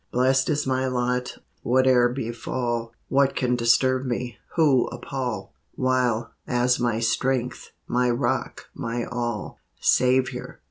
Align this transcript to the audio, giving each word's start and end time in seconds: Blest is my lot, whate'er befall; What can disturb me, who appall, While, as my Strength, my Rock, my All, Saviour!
Blest 0.11 0.49
is 0.49 0.65
my 0.65 0.87
lot, 0.87 1.37
whate'er 1.61 2.09
befall; 2.09 2.91
What 3.07 3.35
can 3.35 3.55
disturb 3.55 4.03
me, 4.03 4.37
who 4.55 4.87
appall, 4.87 5.53
While, 5.75 6.31
as 6.47 6.79
my 6.79 6.99
Strength, 6.99 7.69
my 7.85 8.09
Rock, 8.09 8.65
my 8.73 9.05
All, 9.05 9.59
Saviour! 9.79 10.59